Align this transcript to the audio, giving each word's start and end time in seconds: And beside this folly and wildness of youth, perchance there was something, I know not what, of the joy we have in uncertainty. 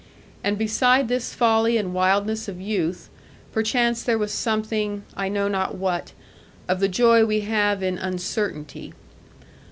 And 0.43 0.57
beside 0.57 1.09
this 1.09 1.35
folly 1.35 1.77
and 1.77 1.93
wildness 1.93 2.47
of 2.47 2.59
youth, 2.59 3.07
perchance 3.51 4.01
there 4.01 4.17
was 4.17 4.31
something, 4.31 5.03
I 5.15 5.29
know 5.29 5.47
not 5.47 5.75
what, 5.75 6.13
of 6.67 6.79
the 6.79 6.87
joy 6.89 7.23
we 7.23 7.41
have 7.41 7.83
in 7.83 7.99
uncertainty. 7.99 8.93